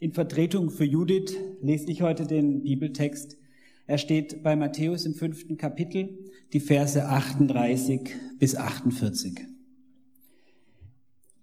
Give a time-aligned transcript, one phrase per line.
[0.00, 3.36] In Vertretung für Judith lese ich heute den Bibeltext.
[3.88, 9.40] Er steht bei Matthäus im fünften Kapitel, die Verse 38 bis 48.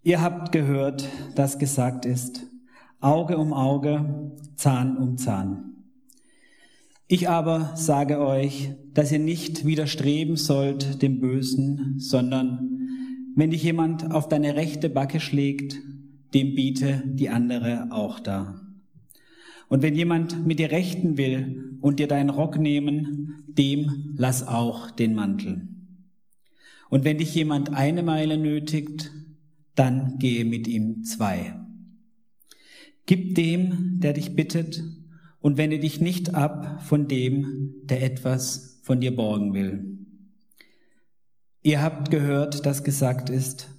[0.04, 2.48] Ihr habt gehört, dass gesagt ist,
[3.02, 5.84] Auge um Auge, Zahn um Zahn.
[7.10, 12.88] Ich aber sage euch, dass ihr nicht widerstreben sollt dem Bösen, sondern
[13.36, 15.78] wenn dich jemand auf deine rechte Backe schlägt,
[16.36, 18.62] dem biete die andere auch da.
[19.68, 24.92] Und wenn jemand mit dir rechten will und dir deinen Rock nehmen, dem lass auch
[24.92, 25.68] den Mantel.
[26.90, 29.12] Und wenn dich jemand eine Meile nötigt,
[29.74, 31.60] dann gehe mit ihm zwei.
[33.08, 34.84] Gib dem, der dich bittet,
[35.46, 40.00] und wende dich nicht ab von dem, der etwas von dir borgen will.
[41.62, 43.70] Ihr habt gehört, dass gesagt ist,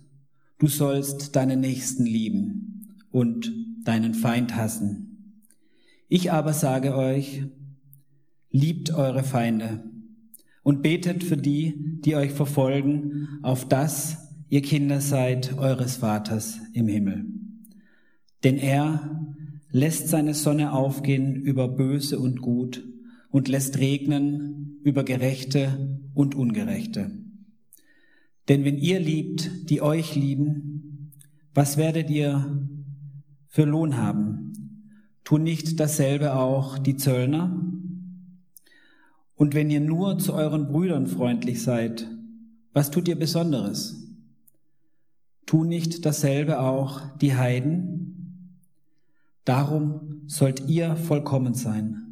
[0.58, 3.52] Du sollst deinen Nächsten lieben und
[3.84, 5.42] deinen Feind hassen.
[6.08, 7.44] Ich aber sage euch,
[8.50, 9.84] liebt eure Feinde
[10.62, 16.88] und betet für die, die euch verfolgen, auf das ihr Kinder seid eures Vaters im
[16.88, 17.26] Himmel.
[18.44, 19.26] Denn er
[19.70, 22.82] lässt seine Sonne aufgehen über Böse und Gut
[23.30, 27.25] und lässt regnen über Gerechte und Ungerechte.
[28.48, 31.12] Denn wenn ihr liebt, die euch lieben,
[31.54, 32.66] was werdet ihr
[33.48, 34.52] für Lohn haben?
[35.24, 37.60] Tun nicht dasselbe auch die Zöllner?
[39.34, 42.08] Und wenn ihr nur zu euren Brüdern freundlich seid,
[42.72, 44.06] was tut ihr Besonderes?
[45.46, 48.52] Tun nicht dasselbe auch die Heiden?
[49.44, 52.02] Darum sollt ihr vollkommen sein,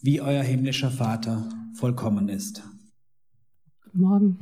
[0.00, 2.62] wie euer himmlischer Vater vollkommen ist.
[3.92, 4.38] Morgen.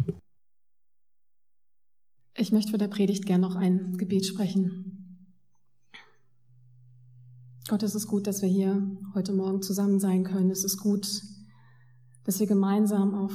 [2.34, 4.90] Ich möchte für der Predigt gern noch ein Gebet sprechen.
[7.68, 10.50] Gott, es ist gut, dass wir hier heute Morgen zusammen sein können.
[10.50, 11.22] Es ist gut,
[12.24, 13.32] dass wir gemeinsam auf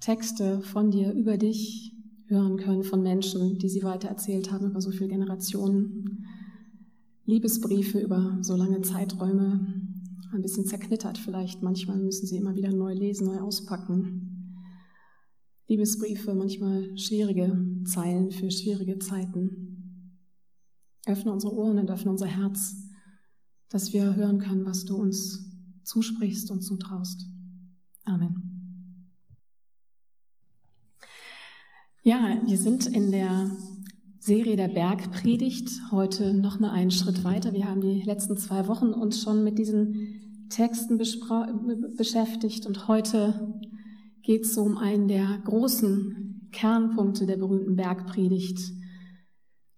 [0.00, 1.92] Texte von dir über dich
[2.26, 6.26] hören können, von Menschen, die sie weiter erzählt haben über so viele Generationen.
[7.26, 9.66] Liebesbriefe über so lange Zeiträume,
[10.32, 11.62] ein bisschen zerknittert vielleicht.
[11.62, 14.33] Manchmal müssen sie immer wieder neu lesen, neu auspacken.
[15.66, 20.28] Liebesbriefe, manchmal schwierige Zeilen für schwierige Zeiten.
[21.06, 22.76] Öffne unsere Ohren und öffne unser Herz,
[23.68, 25.50] dass wir hören können, was du uns
[25.84, 27.26] zusprichst und zutraust.
[28.04, 28.54] Amen.
[32.02, 33.50] Ja, wir sind in der
[34.18, 37.52] Serie der Bergpredigt heute noch mal einen Schritt weiter.
[37.54, 43.58] Wir haben die letzten zwei Wochen uns schon mit diesen Texten beschäftigt und heute
[44.24, 48.58] geht es um einen der großen Kernpunkte der berühmten Bergpredigt,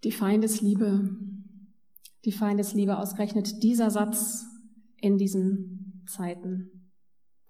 [0.03, 1.17] die Feindesliebe.
[2.23, 4.45] Die Feindesliebe ausgerechnet dieser Satz
[4.97, 6.91] in diesen Zeiten.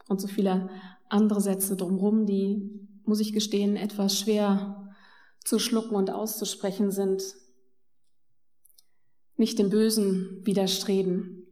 [0.08, 0.70] Und so viele
[1.08, 4.94] andere Sätze drumherum, die, muss ich gestehen, etwas schwer
[5.44, 7.24] zu schlucken und auszusprechen sind.
[9.36, 11.46] Nicht dem Bösen widerstreben.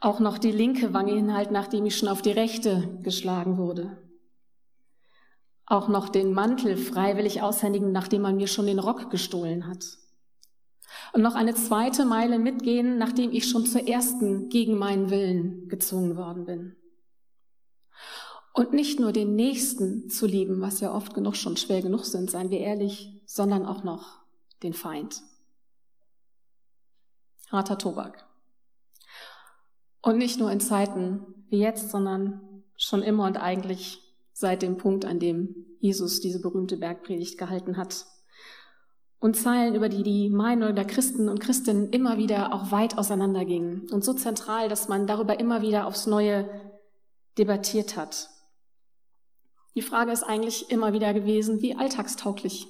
[0.00, 4.03] Auch noch die linke Wange hinhalten, nachdem ich schon auf die rechte geschlagen wurde
[5.66, 9.98] auch noch den Mantel freiwillig aushändigen, nachdem man mir schon den Rock gestohlen hat.
[11.12, 16.16] Und noch eine zweite Meile mitgehen, nachdem ich schon zur ersten gegen meinen Willen gezwungen
[16.16, 16.76] worden bin.
[18.52, 22.30] Und nicht nur den Nächsten zu lieben, was ja oft genug schon schwer genug sind,
[22.30, 24.20] seien wir ehrlich, sondern auch noch
[24.62, 25.22] den Feind.
[27.50, 28.26] Harter Tobak.
[30.02, 34.03] Und nicht nur in Zeiten wie jetzt, sondern schon immer und eigentlich
[34.34, 38.04] seit dem Punkt, an dem Jesus diese berühmte Bergpredigt gehalten hat.
[39.20, 43.88] Und Zeilen, über die die Meinung der Christen und Christinnen immer wieder auch weit auseinandergingen
[43.90, 46.50] und so zentral, dass man darüber immer wieder aufs Neue
[47.38, 48.28] debattiert hat.
[49.74, 52.66] Die Frage ist eigentlich immer wieder gewesen, wie alltagstauglich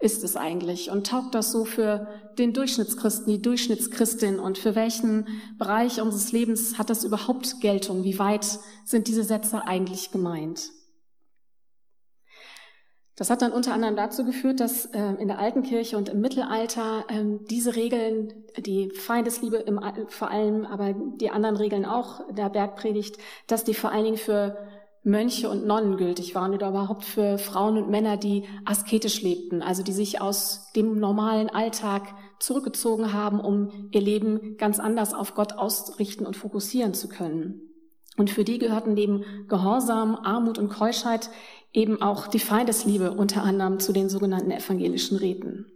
[0.00, 2.06] ist es eigentlich und taugt das so für
[2.38, 5.26] den Durchschnittschristen, die Durchschnittschristin und für welchen
[5.58, 8.04] Bereich unseres Lebens hat das überhaupt Geltung?
[8.04, 8.46] Wie weit
[8.84, 10.70] sind diese Sätze eigentlich gemeint?
[13.18, 16.20] Das hat dann unter anderem dazu geführt, dass äh, in der alten Kirche und im
[16.20, 22.48] Mittelalter äh, diese Regeln, die Feindesliebe im, vor allem, aber die anderen Regeln auch der
[22.48, 23.18] Bergpredigt,
[23.48, 24.56] dass die vor allen Dingen für
[25.02, 29.82] Mönche und Nonnen gültig waren oder überhaupt für Frauen und Männer, die asketisch lebten, also
[29.82, 35.54] die sich aus dem normalen Alltag zurückgezogen haben, um ihr Leben ganz anders auf Gott
[35.54, 37.67] ausrichten und fokussieren zu können.
[38.18, 41.30] Und für die gehörten neben Gehorsam, Armut und Keuschheit
[41.72, 45.66] eben auch die Feindesliebe unter anderem zu den sogenannten evangelischen Räten.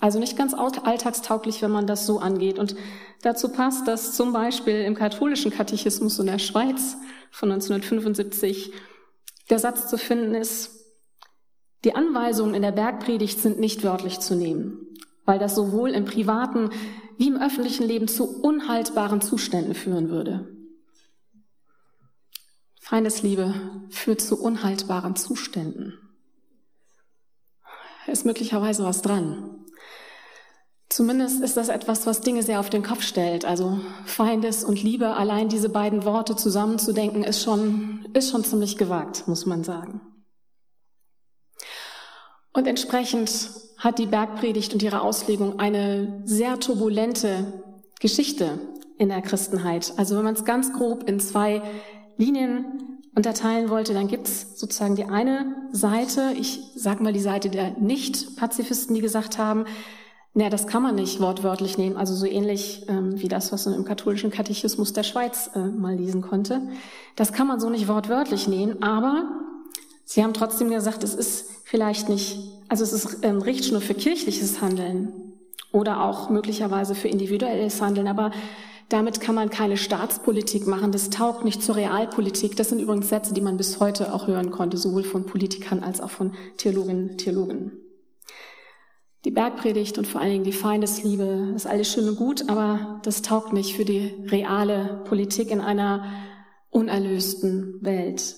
[0.00, 2.58] Also nicht ganz alltagstauglich, wenn man das so angeht.
[2.58, 2.76] Und
[3.22, 6.98] dazu passt, dass zum Beispiel im katholischen Katechismus in der Schweiz
[7.30, 8.72] von 1975
[9.48, 10.76] der Satz zu finden ist,
[11.84, 14.86] die Anweisungen in der Bergpredigt sind nicht wörtlich zu nehmen,
[15.24, 16.68] weil das sowohl im privaten
[17.16, 20.59] wie im öffentlichen Leben zu unhaltbaren Zuständen führen würde.
[22.90, 23.54] Feindesliebe
[23.90, 25.96] führt zu unhaltbaren Zuständen.
[28.08, 29.64] Ist möglicherweise was dran.
[30.88, 33.44] Zumindest ist das etwas, was Dinge sehr auf den Kopf stellt.
[33.44, 39.28] Also Feindes und Liebe, allein diese beiden Worte zusammenzudenken, ist schon, ist schon ziemlich gewagt,
[39.28, 40.00] muss man sagen.
[42.52, 47.62] Und entsprechend hat die Bergpredigt und ihre Auslegung eine sehr turbulente
[48.00, 48.58] Geschichte
[48.98, 49.92] in der Christenheit.
[49.96, 51.62] Also wenn man es ganz grob in zwei
[52.20, 57.72] Linien unterteilen wollte, dann gibt's sozusagen die eine Seite, ich sage mal die Seite der
[57.78, 59.64] Nicht-Pazifisten, die gesagt haben,
[60.32, 63.74] naja, das kann man nicht wortwörtlich nehmen, also so ähnlich ähm, wie das, was man
[63.74, 66.62] im katholischen Katechismus der Schweiz äh, mal lesen konnte.
[67.16, 69.28] Das kann man so nicht wortwörtlich nehmen, aber
[70.04, 72.38] sie haben trotzdem gesagt, es ist vielleicht nicht,
[72.68, 75.12] also es ist ähm, Richtschnur für kirchliches Handeln
[75.72, 78.30] oder auch möglicherweise für individuelles Handeln, aber
[78.90, 80.92] damit kann man keine Staatspolitik machen.
[80.92, 82.56] Das taugt nicht zur Realpolitik.
[82.56, 86.00] Das sind übrigens Sätze, die man bis heute auch hören konnte, sowohl von Politikern als
[86.00, 87.72] auch von Theologinnen und Theologen.
[89.24, 93.22] Die Bergpredigt und vor allen Dingen die Feindesliebe ist alles schön und gut, aber das
[93.22, 96.04] taugt nicht für die reale Politik in einer
[96.70, 98.34] unerlösten Welt.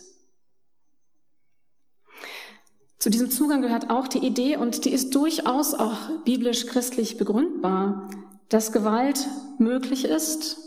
[2.99, 8.11] Zu diesem Zugang gehört auch die Idee, und die ist durchaus auch biblisch-christlich begründbar,
[8.53, 9.27] dass Gewalt
[9.59, 10.59] möglich ist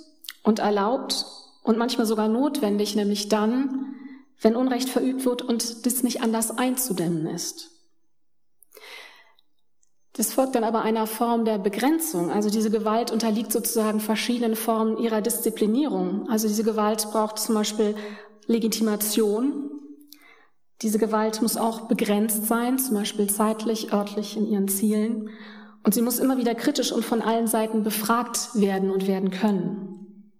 [0.43, 1.25] und erlaubt
[1.63, 3.93] und manchmal sogar notwendig, nämlich dann,
[4.41, 7.71] wenn Unrecht verübt wird und das nicht anders einzudämmen ist.
[10.13, 12.31] Das folgt dann aber einer Form der Begrenzung.
[12.31, 16.29] Also diese Gewalt unterliegt sozusagen verschiedenen Formen ihrer Disziplinierung.
[16.29, 17.95] Also diese Gewalt braucht zum Beispiel
[18.47, 19.71] Legitimation.
[20.81, 25.29] Diese Gewalt muss auch begrenzt sein, zum Beispiel zeitlich, örtlich in ihren Zielen.
[25.85, 30.33] Und sie muss immer wieder kritisch und von allen Seiten befragt werden und werden können.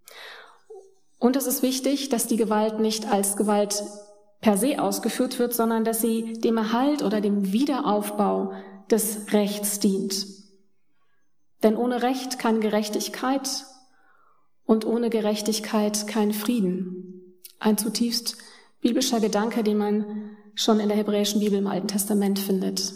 [1.19, 3.83] Und es ist wichtig, dass die Gewalt nicht als Gewalt
[4.41, 8.53] per se ausgeführt wird, sondern dass sie dem Erhalt oder dem Wiederaufbau
[8.89, 10.25] des Rechts dient.
[11.61, 13.65] Denn ohne Recht keine Gerechtigkeit
[14.65, 17.35] und ohne Gerechtigkeit kein Frieden.
[17.59, 18.35] Ein zutiefst
[18.81, 22.93] biblischer Gedanke, den man schon in der hebräischen Bibel im Alten Testament findet.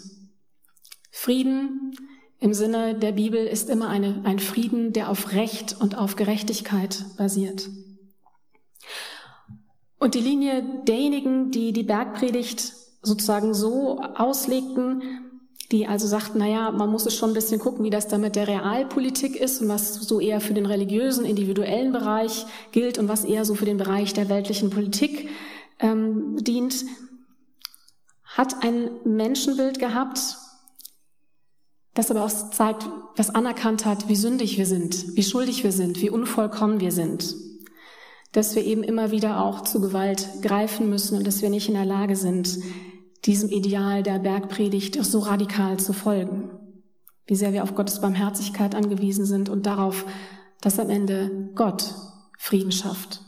[1.11, 1.93] Frieden
[2.39, 7.05] im Sinne der Bibel ist immer eine, ein Frieden, der auf Recht und auf Gerechtigkeit
[7.17, 7.69] basiert.
[9.99, 15.01] Und die Linie derjenigen, die die Bergpredigt sozusagen so auslegten,
[15.71, 18.35] die also sagten, naja, man muss es schon ein bisschen gucken, wie das da mit
[18.35, 23.23] der Realpolitik ist und was so eher für den religiösen, individuellen Bereich gilt und was
[23.23, 25.29] eher so für den Bereich der weltlichen Politik
[25.79, 26.85] ähm, dient,
[28.23, 30.37] hat ein Menschenbild gehabt,
[31.93, 36.01] das aber auch zeigt, was anerkannt hat, wie sündig wir sind, wie schuldig wir sind,
[36.01, 37.35] wie unvollkommen wir sind.
[38.31, 41.73] Dass wir eben immer wieder auch zu Gewalt greifen müssen und dass wir nicht in
[41.73, 42.59] der Lage sind,
[43.25, 46.51] diesem Ideal der Bergpredigt so radikal zu folgen.
[47.25, 50.05] Wie sehr wir auf Gottes Barmherzigkeit angewiesen sind und darauf,
[50.61, 51.95] dass am Ende Gott
[52.37, 53.21] Frieden schafft.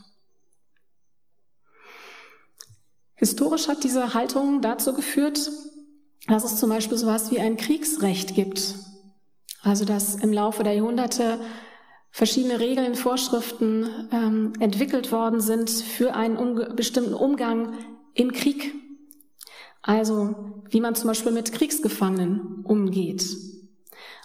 [3.14, 5.50] Historisch hat diese Haltung dazu geführt,
[6.28, 8.74] dass es zum Beispiel sowas wie ein Kriegsrecht gibt.
[9.62, 11.40] Also dass im Laufe der Jahrhunderte
[12.10, 17.74] verschiedene Regeln, Vorschriften ähm, entwickelt worden sind für einen um bestimmten Umgang
[18.14, 18.74] im Krieg.
[19.80, 20.34] Also
[20.68, 23.26] wie man zum Beispiel mit Kriegsgefangenen umgeht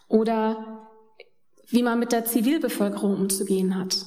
[0.07, 0.89] oder
[1.69, 4.05] wie man mit der Zivilbevölkerung umzugehen hat.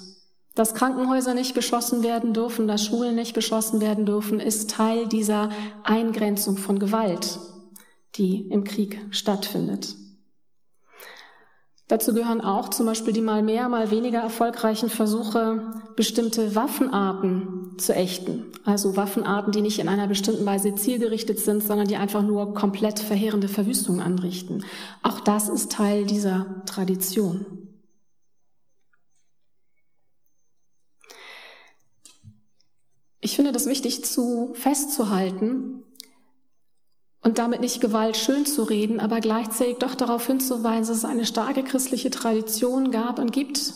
[0.54, 5.50] Dass Krankenhäuser nicht beschossen werden dürfen, dass Schulen nicht beschossen werden dürfen, ist Teil dieser
[5.84, 7.38] Eingrenzung von Gewalt
[8.16, 9.96] die im Krieg stattfindet.
[11.90, 17.92] Dazu gehören auch zum Beispiel die mal mehr, mal weniger erfolgreichen Versuche, bestimmte Waffenarten zu
[17.92, 18.46] ächten.
[18.64, 23.00] Also Waffenarten, die nicht in einer bestimmten Weise zielgerichtet sind, sondern die einfach nur komplett
[23.00, 24.64] verheerende Verwüstungen anrichten.
[25.02, 27.44] Auch das ist Teil dieser Tradition.
[33.20, 35.82] Ich finde das wichtig zu festzuhalten,
[37.22, 41.26] und damit nicht Gewalt schön zu reden, aber gleichzeitig doch darauf hinzuweisen, dass es eine
[41.26, 43.74] starke christliche Tradition gab und gibt,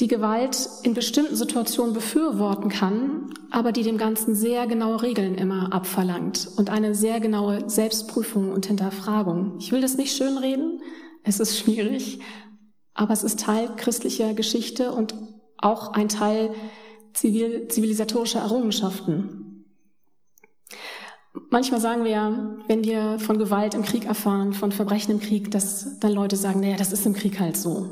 [0.00, 5.72] die Gewalt in bestimmten Situationen befürworten kann, aber die dem Ganzen sehr genaue Regeln immer
[5.72, 9.56] abverlangt und eine sehr genaue Selbstprüfung und Hinterfragung.
[9.58, 10.82] Ich will das nicht schönreden,
[11.22, 12.20] es ist schwierig,
[12.92, 15.14] aber es ist Teil christlicher Geschichte und
[15.58, 16.54] auch ein Teil
[17.14, 19.45] zivil, zivilisatorischer Errungenschaften.
[21.50, 25.50] Manchmal sagen wir ja, wenn wir von Gewalt im Krieg erfahren, von Verbrechen im Krieg,
[25.50, 27.90] dass dann Leute sagen, naja, das ist im Krieg halt so.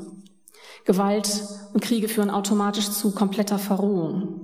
[0.85, 4.41] Gewalt und Kriege führen automatisch zu kompletter Verrohung.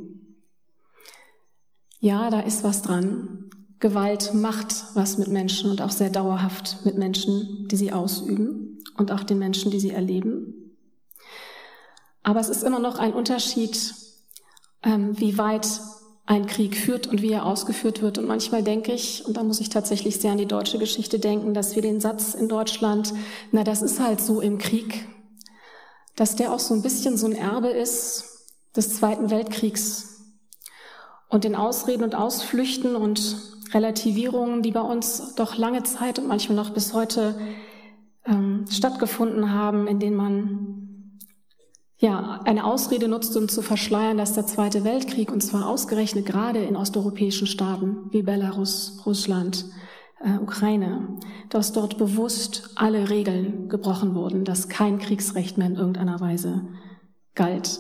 [2.00, 3.50] Ja, da ist was dran.
[3.79, 9.12] Gewalt macht was mit Menschen und auch sehr dauerhaft mit Menschen, die sie ausüben und
[9.12, 10.75] auch den Menschen, die sie erleben.
[12.24, 13.93] Aber es ist immer noch ein Unterschied,
[14.84, 15.67] ähm, wie weit
[16.32, 18.18] ein Krieg führt und wie er ausgeführt wird.
[18.18, 21.54] Und manchmal denke ich, und da muss ich tatsächlich sehr an die deutsche Geschichte denken,
[21.54, 23.14] dass wir den Satz in Deutschland,
[23.52, 25.06] na, das ist halt so im Krieg,
[26.16, 28.48] dass der auch so ein bisschen so ein Erbe ist
[28.78, 30.22] des Zweiten Weltkriegs.
[31.28, 33.36] Und den Ausreden und Ausflüchten und
[33.74, 37.38] Relativierungen, die bei uns doch lange Zeit und manchmal noch bis heute
[38.26, 40.81] ähm, stattgefunden haben, in denen man
[42.01, 46.63] ja, eine Ausrede nutzt, um zu verschleiern, dass der Zweite Weltkrieg, und zwar ausgerechnet gerade
[46.63, 49.65] in osteuropäischen Staaten wie Belarus, Russland,
[50.20, 56.20] äh, Ukraine, dass dort bewusst alle Regeln gebrochen wurden, dass kein Kriegsrecht mehr in irgendeiner
[56.20, 56.67] Weise
[57.36, 57.79] galt.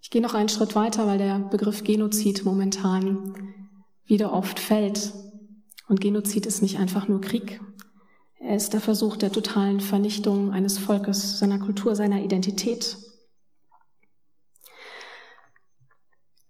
[0.00, 3.54] Ich gehe noch einen Schritt weiter, weil der Begriff Genozid momentan
[4.04, 5.12] wieder oft fällt.
[5.88, 7.60] Und Genozid ist nicht einfach nur Krieg.
[8.38, 12.96] Er ist der Versuch der totalen Vernichtung eines Volkes, seiner Kultur, seiner Identität.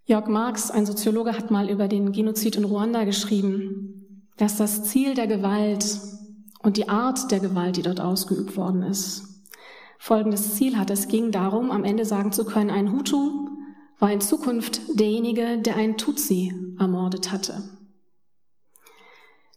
[0.04, 5.14] Jörg Marx, ein Soziologe, hat mal über den Genozid in Ruanda geschrieben, dass das Ziel
[5.14, 5.98] der Gewalt
[6.62, 9.44] und die Art der Gewalt, die dort ausgeübt worden ist,
[9.98, 10.90] folgendes Ziel hat.
[10.90, 13.48] Es ging darum, am Ende sagen zu können, ein Hutu
[13.98, 17.75] war in Zukunft derjenige, der einen Tutsi ermordet hatte.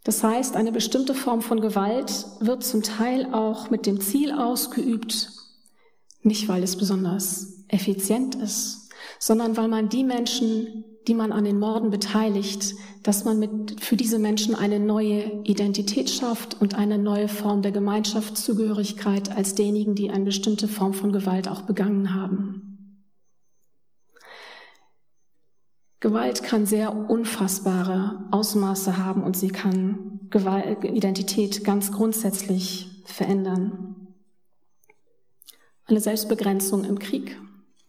[0.04, 5.30] Das heißt, eine bestimmte Form von Gewalt wird zum Teil auch mit dem Ziel ausgeübt,
[6.24, 8.90] nicht weil es besonders effizient ist,
[9.20, 13.96] sondern weil man die Menschen, die man an den Morden beteiligt, dass man mit, für
[13.96, 20.10] diese Menschen eine neue Identität schafft und eine neue Form der Gemeinschaftszugehörigkeit als derjenigen, die
[20.10, 22.69] eine bestimmte Form von Gewalt auch begangen haben.
[26.00, 34.08] Gewalt kann sehr unfassbare Ausmaße haben und sie kann Gewalt, Identität ganz grundsätzlich verändern.
[35.86, 37.36] Eine Selbstbegrenzung im Krieg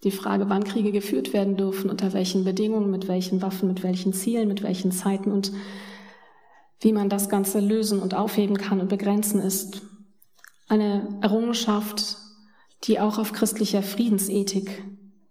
[0.04, 4.12] die Frage, wann Kriege geführt werden dürfen, unter welchen Bedingungen, mit welchen Waffen, mit welchen
[4.12, 5.52] Zielen, mit welchen Zeiten und
[6.80, 9.82] wie man das Ganze lösen und aufheben kann und begrenzen ist.
[10.68, 12.16] Eine Errungenschaft,
[12.84, 14.82] die auch auf christlicher Friedensethik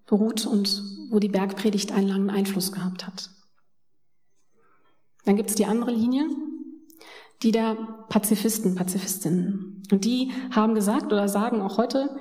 [0.06, 3.30] beruht und wo die Bergpredigt einen langen Einfluss gehabt hat.
[5.25, 6.25] Dann gibt es die andere Linie,
[7.44, 7.75] die der
[8.10, 9.84] Pazifisten, Pazifistinnen.
[9.92, 12.18] Und die haben gesagt oder sagen auch heute,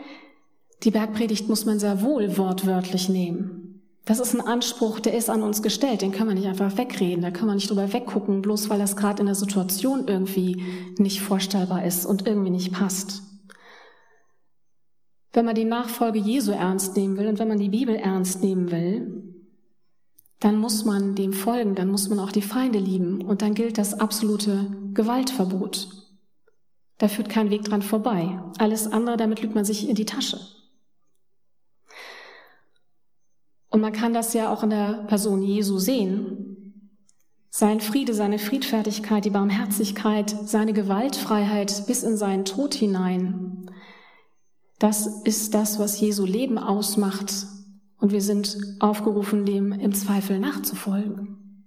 [0.84, 3.82] die Bergpredigt muss man sehr wohl wortwörtlich nehmen.
[4.04, 7.20] Das ist ein Anspruch, der ist an uns gestellt, den können wir nicht einfach wegreden,
[7.20, 10.64] da können wir nicht drüber weggucken, bloß weil das gerade in der Situation irgendwie
[10.96, 13.22] nicht vorstellbar ist und irgendwie nicht passt.
[15.32, 18.70] Wenn man die Nachfolge Jesu ernst nehmen will und wenn man die Bibel ernst nehmen
[18.70, 19.28] will,
[20.40, 23.76] dann muss man dem folgen, dann muss man auch die Feinde lieben und dann gilt
[23.76, 25.88] das absolute Gewaltverbot.
[26.98, 28.40] Da führt kein Weg dran vorbei.
[28.58, 30.38] Alles andere, damit lügt man sich in die Tasche.
[33.70, 36.48] Und man kann das ja auch in der Person Jesu sehen.
[37.50, 43.70] Sein Friede, seine Friedfertigkeit, die Barmherzigkeit, seine Gewaltfreiheit bis in seinen Tod hinein.
[44.78, 47.46] Das ist das, was Jesu Leben ausmacht.
[47.98, 51.64] Und wir sind aufgerufen, dem im Zweifel nachzufolgen.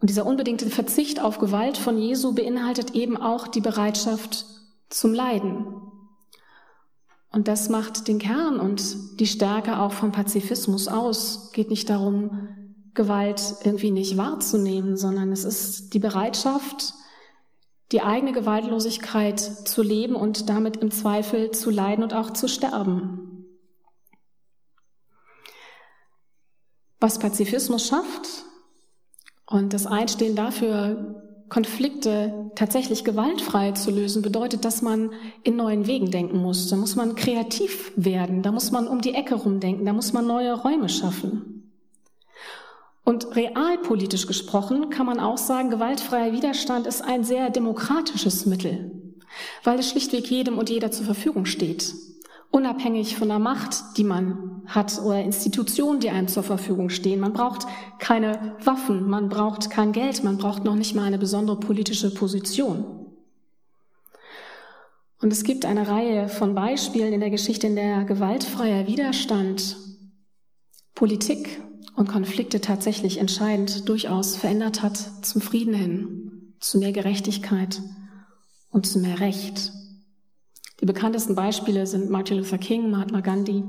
[0.00, 4.46] Und dieser unbedingte Verzicht auf Gewalt von Jesu beinhaltet eben auch die Bereitschaft
[4.88, 5.66] zum Leiden,
[7.32, 11.50] und das macht den Kern und die Stärke auch vom Pazifismus aus.
[11.52, 12.48] Geht nicht darum,
[12.92, 16.92] Gewalt irgendwie nicht wahrzunehmen, sondern es ist die Bereitschaft,
[17.92, 23.46] die eigene Gewaltlosigkeit zu leben und damit im Zweifel zu leiden und auch zu sterben.
[27.00, 28.44] Was Pazifismus schafft
[29.46, 35.10] und das Einstehen dafür, Konflikte tatsächlich gewaltfrei zu lösen, bedeutet, dass man
[35.42, 36.70] in neuen Wegen denken muss.
[36.70, 40.26] Da muss man kreativ werden, da muss man um die Ecke rumdenken, da muss man
[40.26, 41.61] neue Räume schaffen.
[43.04, 48.92] Und realpolitisch gesprochen kann man auch sagen, gewaltfreier Widerstand ist ein sehr demokratisches Mittel,
[49.64, 51.94] weil es schlichtweg jedem und jeder zur Verfügung steht.
[52.52, 57.18] unabhängig von der Macht, die man hat oder Institutionen, die einem zur Verfügung stehen.
[57.18, 57.66] Man braucht
[57.98, 62.84] keine Waffen, man braucht kein Geld, man braucht noch nicht mal eine besondere politische Position.
[65.20, 69.76] Und es gibt eine Reihe von Beispielen in der Geschichte, in der gewaltfreier Widerstand
[70.94, 71.60] Politik
[71.94, 77.82] und Konflikte tatsächlich entscheidend durchaus verändert hat zum Frieden hin, zu mehr Gerechtigkeit
[78.70, 79.72] und zu mehr Recht.
[80.80, 83.62] Die bekanntesten Beispiele sind Martin Luther King, Mahatma Gandhi,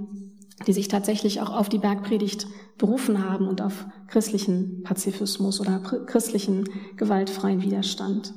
[0.65, 6.67] die sich tatsächlich auch auf die Bergpredigt berufen haben und auf christlichen Pazifismus oder christlichen
[6.95, 8.33] gewaltfreien Widerstand.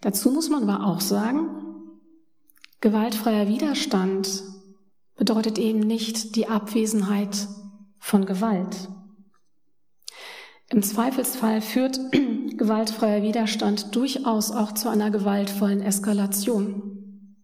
[0.00, 1.48] Dazu muss man aber auch sagen,
[2.80, 4.42] gewaltfreier Widerstand
[5.24, 7.48] bedeutet eben nicht die Abwesenheit
[7.98, 8.90] von Gewalt.
[10.68, 11.98] Im Zweifelsfall führt
[12.58, 17.38] gewaltfreier Widerstand durchaus auch zu einer gewaltvollen Eskalation.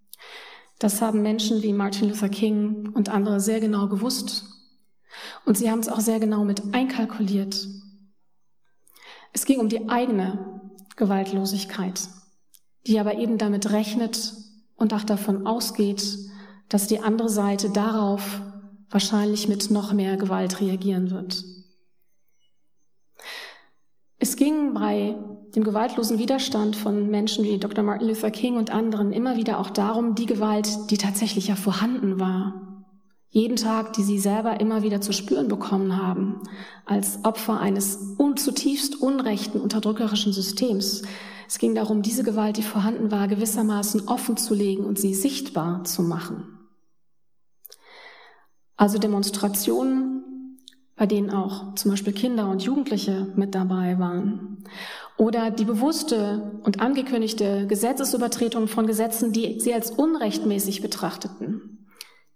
[0.78, 4.44] Das haben Menschen wie Martin Luther King und andere sehr genau gewusst.
[5.46, 7.66] Und sie haben es auch sehr genau mit einkalkuliert.
[9.32, 10.60] Es ging um die eigene
[10.96, 11.98] Gewaltlosigkeit,
[12.86, 14.34] die aber eben damit rechnet
[14.76, 16.29] und auch davon ausgeht,
[16.70, 18.40] dass die andere Seite darauf
[18.88, 21.44] wahrscheinlich mit noch mehr Gewalt reagieren wird.
[24.18, 25.16] Es ging bei
[25.54, 27.82] dem gewaltlosen Widerstand von Menschen wie Dr.
[27.82, 32.20] Martin Luther King und anderen immer wieder auch darum, die Gewalt, die tatsächlich ja vorhanden
[32.20, 32.84] war,
[33.30, 36.40] jeden Tag, die sie selber immer wieder zu spüren bekommen haben,
[36.84, 41.02] als Opfer eines zutiefst unrechten, unterdrückerischen Systems.
[41.48, 45.84] Es ging darum, diese Gewalt, die vorhanden war, gewissermaßen offen zu legen und sie sichtbar
[45.84, 46.59] zu machen.
[48.80, 50.56] Also Demonstrationen
[50.96, 54.64] bei denen auch zum Beispiel Kinder und Jugendliche mit dabei waren.
[55.16, 61.86] Oder die bewusste und angekündigte Gesetzesübertretung von Gesetzen, die sie als unrechtmäßig betrachteten.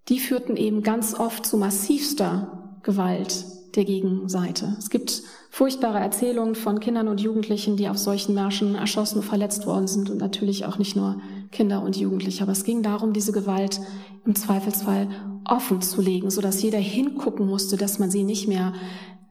[0.09, 3.45] Die führten eben ganz oft zu massivster Gewalt
[3.77, 4.77] der Gegenseite.
[4.79, 9.89] Es gibt furchtbare Erzählungen von Kindern und Jugendlichen, die auf solchen Märschen erschossen, verletzt worden
[9.89, 11.21] sind und natürlich auch nicht nur
[11.53, 12.43] Kinder und Jugendliche.
[12.43, 13.79] Aber es ging darum, diese Gewalt
[14.25, 15.09] im Zweifelsfall
[15.45, 18.73] offen zu legen, sodass jeder hingucken musste, dass man sie nicht mehr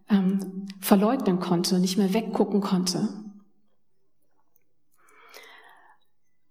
[0.09, 3.09] ähm, verleugnen konnte, nicht mehr weggucken konnte.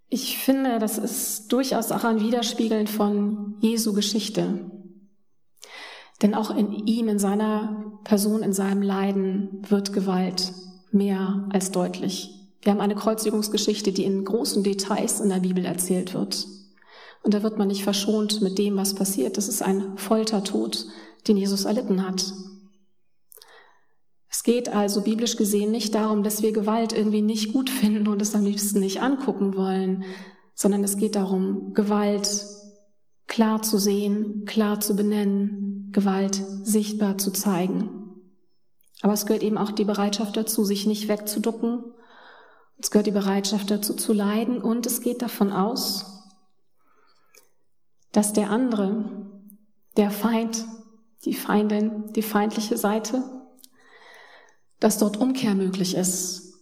[0.08, 4.70] Ich finde, das ist durchaus auch ein Widerspiegeln von Jesu Geschichte.
[6.20, 10.52] Denn auch in ihm, in seiner Person, in seinem Leiden wird Gewalt
[10.90, 12.30] mehr als deutlich.
[12.60, 16.46] Wir haben eine Kreuzigungsgeschichte, die in großen Details in der Bibel erzählt wird.
[17.22, 19.36] Und da wird man nicht verschont mit dem, was passiert.
[19.36, 20.86] Das ist ein Foltertod,
[21.28, 22.32] den Jesus erlitten hat.
[24.28, 28.20] Es geht also biblisch gesehen nicht darum, dass wir Gewalt irgendwie nicht gut finden und
[28.20, 30.04] es am liebsten nicht angucken wollen,
[30.54, 32.46] sondern es geht darum, Gewalt
[33.26, 37.90] klar zu sehen, klar zu benennen, Gewalt sichtbar zu zeigen.
[39.02, 41.84] Aber es gehört eben auch die Bereitschaft dazu, sich nicht wegzuducken.
[42.78, 46.11] Es gehört die Bereitschaft dazu zu leiden und es geht davon aus,
[48.12, 49.04] dass der andere,
[49.96, 50.64] der Feind,
[51.24, 53.22] die Feindin, die feindliche Seite,
[54.80, 56.54] dass dort Umkehr möglich ist.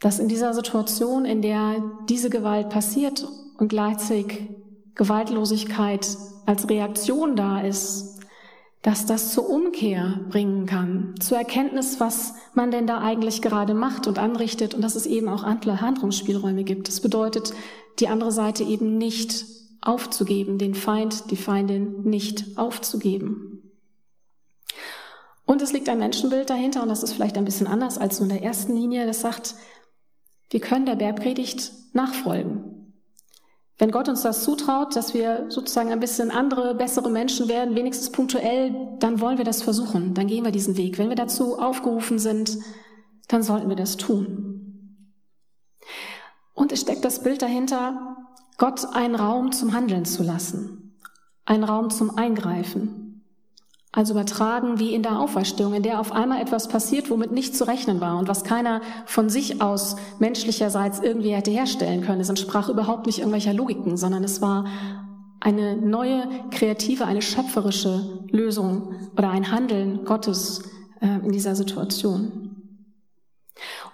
[0.00, 3.26] Dass in dieser Situation, in der diese Gewalt passiert
[3.58, 4.48] und gleichzeitig
[4.94, 6.16] Gewaltlosigkeit
[6.46, 8.20] als Reaktion da ist,
[8.82, 14.08] dass das zur Umkehr bringen kann, zur Erkenntnis, was man denn da eigentlich gerade macht
[14.08, 16.88] und anrichtet und dass es eben auch Handlungsspielräume gibt.
[16.88, 17.54] Das bedeutet,
[18.00, 19.44] die andere Seite eben nicht
[19.82, 23.70] aufzugeben, den Feind, die Feindin nicht aufzugeben.
[25.44, 28.30] Und es liegt ein Menschenbild dahinter, und das ist vielleicht ein bisschen anders als nur
[28.30, 29.54] in der ersten Linie, das sagt,
[30.50, 32.94] wir können der Bergpredigt nachfolgen.
[33.78, 38.12] Wenn Gott uns das zutraut, dass wir sozusagen ein bisschen andere, bessere Menschen werden, wenigstens
[38.12, 40.98] punktuell, dann wollen wir das versuchen, dann gehen wir diesen Weg.
[40.98, 42.58] Wenn wir dazu aufgerufen sind,
[43.28, 45.12] dann sollten wir das tun.
[46.54, 48.16] Und es steckt das Bild dahinter,
[48.62, 50.94] Gott einen Raum zum Handeln zu lassen,
[51.44, 53.24] einen Raum zum Eingreifen.
[53.90, 57.66] Also übertragen wie in der Auferstehung, in der auf einmal etwas passiert, womit nicht zu
[57.66, 62.20] rechnen war und was keiner von sich aus menschlicherseits irgendwie hätte herstellen können.
[62.20, 64.66] Es entsprach überhaupt nicht irgendwelcher Logiken, sondern es war
[65.40, 70.62] eine neue, kreative, eine schöpferische Lösung oder ein Handeln Gottes
[71.00, 72.41] äh, in dieser Situation.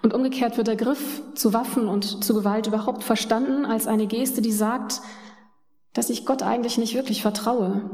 [0.03, 4.41] Und umgekehrt wird der Griff zu Waffen und zu Gewalt überhaupt verstanden als eine Geste,
[4.41, 5.01] die sagt,
[5.93, 7.91] dass ich Gott eigentlich nicht wirklich vertraue,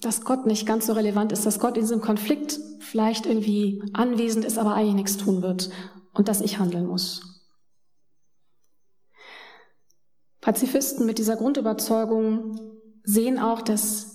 [0.00, 4.44] dass Gott nicht ganz so relevant ist, dass Gott in diesem Konflikt vielleicht irgendwie anwesend
[4.44, 5.70] ist, aber eigentlich nichts tun wird
[6.12, 7.34] und dass ich handeln muss.
[10.40, 12.60] Pazifisten mit dieser Grundüberzeugung
[13.02, 14.13] sehen auch, dass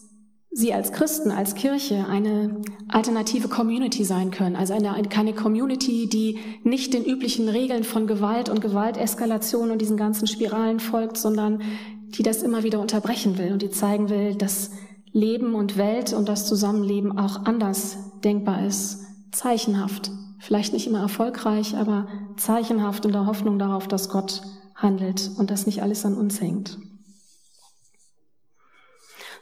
[0.52, 4.56] sie als Christen, als Kirche eine alternative Community sein können.
[4.56, 9.98] Also eine, keine Community, die nicht den üblichen Regeln von Gewalt und Gewalteskalation und diesen
[9.98, 11.62] ganzen Spiralen folgt, sondern
[12.10, 14.72] die das immer wieder unterbrechen will und die zeigen will, dass
[15.12, 19.06] Leben und Welt und das Zusammenleben auch anders denkbar ist.
[19.32, 20.12] Zeichenhaft.
[20.40, 22.08] Vielleicht nicht immer erfolgreich, aber
[22.38, 24.42] zeichenhaft in der Hoffnung darauf, dass Gott
[24.74, 26.80] handelt und dass nicht alles an uns hängt.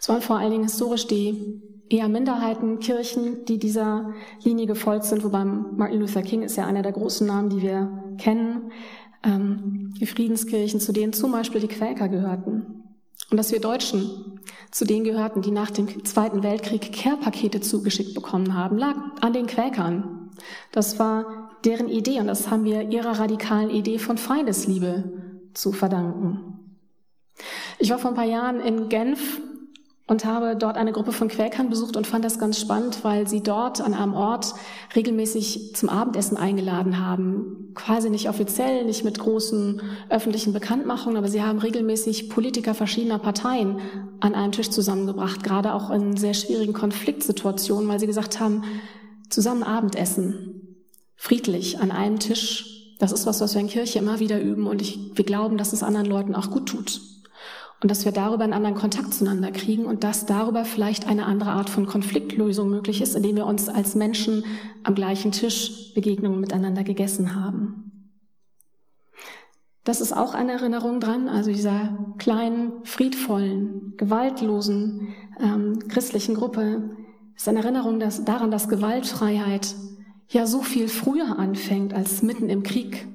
[0.07, 5.99] Waren vor allen Dingen historisch die eher Minderheitenkirchen, die dieser Linie gefolgt sind, wobei Martin
[5.99, 8.71] Luther King ist ja einer der großen Namen, die wir kennen.
[9.23, 12.83] Ähm, die Friedenskirchen, zu denen zum Beispiel die Quäker gehörten.
[13.31, 14.39] Und dass wir Deutschen
[14.71, 19.47] zu denen gehörten, die nach dem Zweiten Weltkrieg Care-Pakete zugeschickt bekommen haben, lag an den
[19.47, 20.29] Quäkern.
[20.71, 25.03] Das war deren Idee und das haben wir ihrer radikalen Idee von Feindesliebe
[25.53, 26.77] zu verdanken.
[27.79, 29.41] Ich war vor ein paar Jahren in Genf
[30.07, 33.43] und habe dort eine Gruppe von Quäkern besucht und fand das ganz spannend, weil sie
[33.43, 34.53] dort an einem Ort
[34.95, 37.73] regelmäßig zum Abendessen eingeladen haben.
[37.75, 43.79] Quasi nicht offiziell, nicht mit großen öffentlichen Bekanntmachungen, aber sie haben regelmäßig Politiker verschiedener Parteien
[44.21, 48.63] an einen Tisch zusammengebracht, gerade auch in sehr schwierigen Konfliktsituationen, weil sie gesagt haben,
[49.29, 50.77] zusammen Abendessen,
[51.15, 54.81] friedlich an einem Tisch, das ist was, was wir in Kirche immer wieder üben und
[54.81, 57.01] ich, wir glauben, dass es anderen Leuten auch gut tut
[57.81, 61.51] und dass wir darüber einen anderen Kontakt zueinander kriegen und dass darüber vielleicht eine andere
[61.51, 64.43] Art von Konfliktlösung möglich ist, indem wir uns als Menschen
[64.83, 68.11] am gleichen Tisch Begegnungen miteinander gegessen haben.
[69.83, 76.97] Das ist auch eine Erinnerung dran, also dieser kleinen, friedvollen, gewaltlosen ähm, christlichen Gruppe
[77.35, 79.75] ist eine Erinnerung dass, daran, dass Gewaltfreiheit
[80.29, 83.07] ja so viel früher anfängt als mitten im Krieg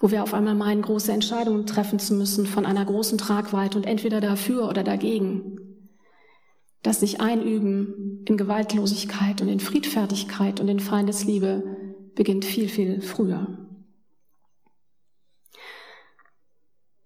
[0.00, 3.84] wo wir auf einmal meinen, große Entscheidungen treffen zu müssen von einer großen Tragweite und
[3.84, 5.58] entweder dafür oder dagegen.
[6.82, 11.64] Das sich einüben in Gewaltlosigkeit und in Friedfertigkeit und in Feindesliebe
[12.14, 13.46] beginnt viel, viel früher.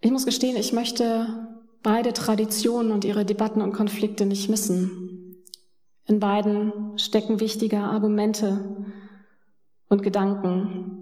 [0.00, 1.48] Ich muss gestehen, ich möchte
[1.82, 5.42] beide Traditionen und ihre Debatten und Konflikte nicht missen.
[6.06, 8.84] In beiden stecken wichtige Argumente
[9.88, 11.01] und Gedanken,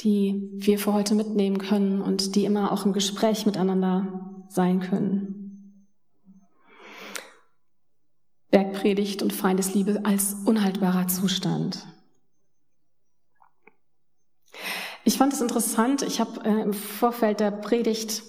[0.00, 5.86] die wir für heute mitnehmen können und die immer auch im Gespräch miteinander sein können.
[8.50, 11.86] Bergpredigt und Feindesliebe als unhaltbarer Zustand.
[15.04, 18.22] Ich fand es interessant, ich habe äh, im Vorfeld der Predigt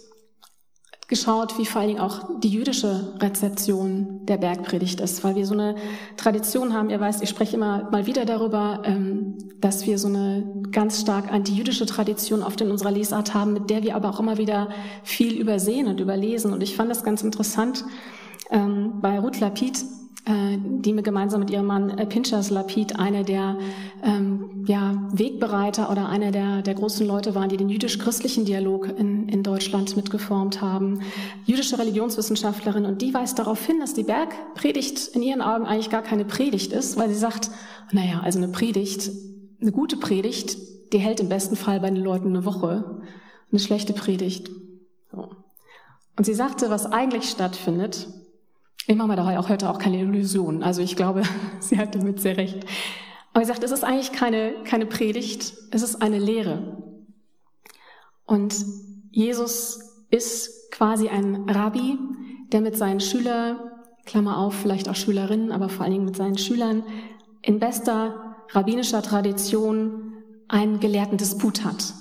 [1.11, 5.53] geschaut, wie vor allen Dingen auch die jüdische Rezeption der Bergpredigt ist, weil wir so
[5.53, 5.75] eine
[6.15, 6.89] Tradition haben.
[6.89, 11.31] Ihr weißt, ich spreche immer mal wieder darüber, ähm, dass wir so eine ganz stark
[11.31, 14.69] antijüdische Tradition oft in unserer Lesart haben, mit der wir aber auch immer wieder
[15.03, 16.53] viel übersehen und überlesen.
[16.53, 17.83] Und ich fand das ganz interessant
[18.49, 19.83] ähm, bei Ruth Lapid,
[20.27, 23.57] die mir gemeinsam mit ihrem Mann äh, Pinchas Lapid eine der
[24.03, 29.27] ähm, ja, Wegbereiter oder einer der, der großen Leute waren, die den jüdisch-christlichen Dialog in,
[29.29, 31.01] in Deutschland mitgeformt haben.
[31.45, 36.03] Jüdische Religionswissenschaftlerin und die weist darauf hin, dass die Bergpredigt in ihren Augen eigentlich gar
[36.03, 37.49] keine Predigt ist, weil sie sagt,
[37.91, 39.09] naja, also eine Predigt,
[39.59, 40.55] eine gute Predigt,
[40.93, 43.01] die hält im besten Fall bei den Leuten eine Woche.
[43.51, 44.49] Eine schlechte Predigt.
[45.11, 45.29] So.
[46.15, 48.07] Und sie sagte, was eigentlich stattfindet,
[48.87, 50.63] ich mache mir da auch heute auch keine Illusionen.
[50.63, 51.23] Also ich glaube,
[51.59, 52.65] sie hat damit sehr recht.
[53.33, 56.77] Aber sie sagt, es ist eigentlich keine, keine Predigt, es ist eine Lehre.
[58.25, 58.55] Und
[59.11, 61.97] Jesus ist quasi ein Rabbi,
[62.51, 63.57] der mit seinen Schülern,
[64.05, 66.83] Klammer auf, vielleicht auch Schülerinnen, aber vor allen Dingen mit seinen Schülern,
[67.41, 70.13] in bester rabbinischer Tradition
[70.47, 71.93] einen gelehrten Disput hat.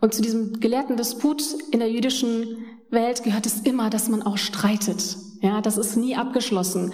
[0.00, 2.58] Und zu diesem gelehrten Disput in der jüdischen
[2.90, 5.16] Welt gehört es immer, dass man auch streitet.
[5.40, 6.92] Ja, das ist nie abgeschlossen.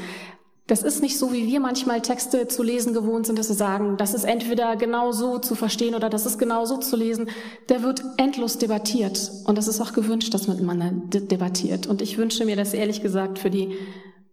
[0.67, 3.97] Das ist nicht so, wie wir manchmal Texte zu lesen gewohnt sind, dass wir sagen,
[3.97, 7.29] das ist entweder genau so zu verstehen oder das ist genau so zu lesen.
[7.69, 9.33] Der wird endlos debattiert.
[9.47, 11.89] Und das ist auch gewünscht, dass man debattiert.
[11.89, 13.77] Und ich wünsche mir das ehrlich gesagt für die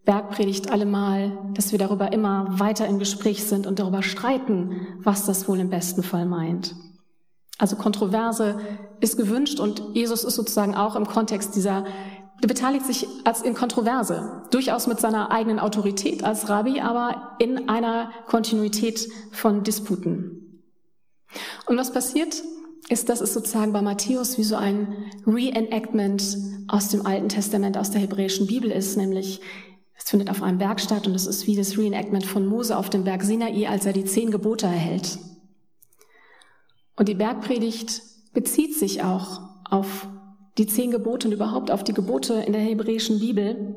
[0.05, 5.49] Bergpredigt allemal, dass wir darüber immer weiter im Gespräch sind und darüber streiten, was das
[5.49, 6.75] wohl im besten Fall meint.
[7.57, 8.59] Also Kontroverse
[8.99, 11.85] ist gewünscht und Jesus ist sozusagen auch im Kontext dieser
[12.41, 17.67] der beteiligt sich als in Kontroverse, durchaus mit seiner eigenen Autorität als Rabbi, aber in
[17.67, 20.63] einer Kontinuität von Disputen.
[21.65, 22.43] Und was passiert,
[22.89, 27.91] ist, dass es sozusagen bei Matthäus wie so ein Reenactment aus dem Alten Testament, aus
[27.91, 29.41] der hebräischen Bibel ist, nämlich
[29.97, 32.89] es findet auf einem Berg statt und es ist wie das Reenactment von Mose auf
[32.89, 35.17] dem Berg Sinai, als er die zehn Gebote erhält.
[36.95, 40.07] Und die Bergpredigt bezieht sich auch auf
[40.57, 43.75] die zehn Gebote und überhaupt auf die Gebote in der hebräischen Bibel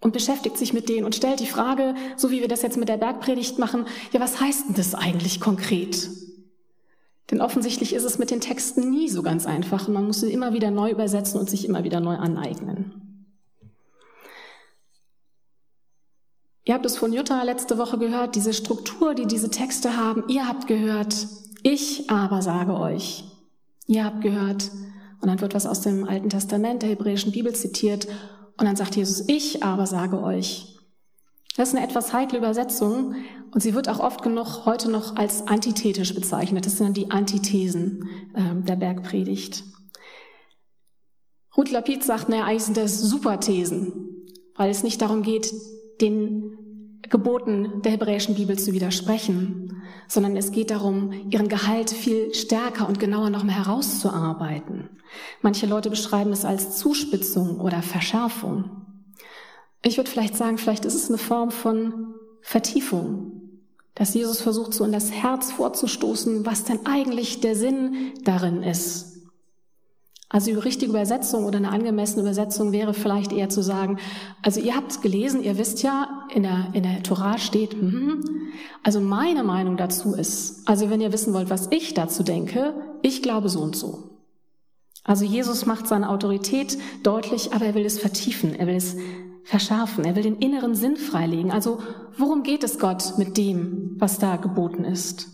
[0.00, 2.88] und beschäftigt sich mit denen und stellt die Frage, so wie wir das jetzt mit
[2.88, 6.10] der Bergpredigt machen, ja, was heißt denn das eigentlich konkret?
[7.30, 10.32] Denn offensichtlich ist es mit den Texten nie so ganz einfach und man muss sie
[10.32, 13.00] immer wieder neu übersetzen und sich immer wieder neu aneignen.
[16.66, 20.24] Ihr habt es von Jutta letzte Woche gehört, diese Struktur, die diese Texte haben.
[20.28, 21.28] Ihr habt gehört,
[21.62, 23.24] ich aber sage euch.
[23.86, 24.70] Ihr habt gehört.
[25.24, 28.06] Und dann wird was aus dem Alten Testament, der hebräischen Bibel zitiert.
[28.58, 30.76] Und dann sagt Jesus, ich aber sage euch.
[31.56, 33.14] Das ist eine etwas heikle Übersetzung
[33.50, 36.66] und sie wird auch oft genug heute noch als antithetisch bezeichnet.
[36.66, 39.64] Das sind dann die Antithesen äh, der Bergpredigt.
[41.56, 45.50] Ruth Lapid sagt, naja, eigentlich sind das Superthesen, weil es nicht darum geht,
[46.02, 46.58] den
[47.10, 52.98] Geboten der hebräischen Bibel zu widersprechen, sondern es geht darum, ihren Gehalt viel stärker und
[52.98, 54.88] genauer nochmal herauszuarbeiten.
[55.42, 58.70] Manche Leute beschreiben es als Zuspitzung oder Verschärfung.
[59.82, 63.32] Ich würde vielleicht sagen, vielleicht ist es eine Form von Vertiefung,
[63.94, 69.14] dass Jesus versucht, so in das Herz vorzustoßen, was denn eigentlich der Sinn darin ist.
[70.34, 73.98] Also die richtige Übersetzung oder eine angemessene Übersetzung wäre vielleicht eher zu sagen,
[74.42, 78.24] also ihr habt gelesen, ihr wisst ja, in der, in der Torah steht, mm,
[78.82, 83.22] also meine Meinung dazu ist, also wenn ihr wissen wollt, was ich dazu denke, ich
[83.22, 84.10] glaube so und so.
[85.04, 88.96] Also Jesus macht seine Autorität deutlich, aber er will es vertiefen, er will es
[89.44, 91.50] verschärfen, er will den inneren Sinn freilegen.
[91.50, 91.78] Also
[92.16, 95.28] worum geht es Gott mit dem, was da geboten ist?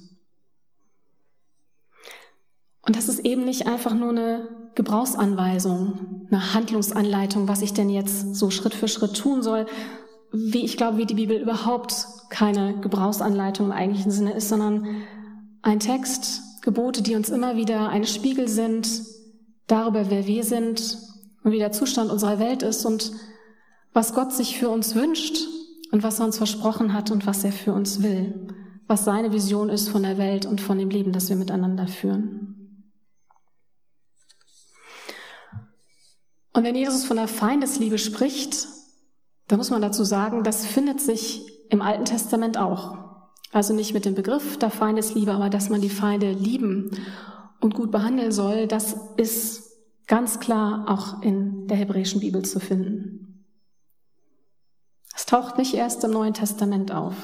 [2.83, 8.35] Und das ist eben nicht einfach nur eine Gebrauchsanweisung, eine Handlungsanleitung, was ich denn jetzt
[8.35, 9.66] so Schritt für Schritt tun soll,
[10.33, 14.87] wie ich glaube, wie die Bibel überhaupt keine Gebrauchsanleitung im eigentlichen Sinne ist, sondern
[15.62, 18.88] ein Text, Gebote, die uns immer wieder ein Spiegel sind
[19.66, 20.99] darüber, wer wir sind
[21.43, 23.12] und wie der Zustand unserer Welt ist und
[23.93, 25.38] was Gott sich für uns wünscht
[25.90, 28.49] und was er uns versprochen hat und was er für uns will,
[28.87, 32.57] was seine Vision ist von der Welt und von dem Leben, das wir miteinander führen.
[36.53, 38.69] Und wenn Jesus von der Feindesliebe spricht,
[39.50, 42.96] dann muss man dazu sagen, das findet sich im Alten Testament auch.
[43.52, 46.90] Also nicht mit dem Begriff der Feindesliebe, aber dass man die Feinde lieben
[47.58, 53.44] und gut behandeln soll, das ist ganz klar auch in der hebräischen Bibel zu finden.
[55.16, 57.14] Es taucht nicht erst im Neuen Testament auf.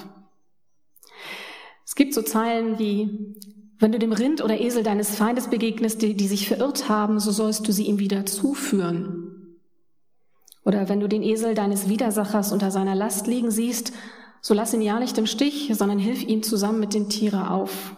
[1.84, 3.36] Es gibt so Zeilen wie,
[3.78, 7.30] wenn du dem Rind oder Esel deines Feindes begegnest, die, die sich verirrt haben, so
[7.30, 9.25] sollst du sie ihm wieder zuführen.
[10.66, 13.92] Oder wenn du den Esel deines Widersachers unter seiner Last liegen siehst,
[14.40, 17.94] so lass ihn ja nicht im Stich, sondern hilf ihm zusammen mit dem Tiere auf.